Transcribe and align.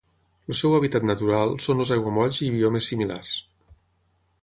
El 0.51 0.55
seu 0.59 0.73
hàbitat 0.77 1.05
natural 1.09 1.53
són 1.67 1.85
els 1.85 1.93
aiguamolls 1.99 2.43
i 2.49 2.51
biomes 2.57 2.93
similars. 2.93 3.39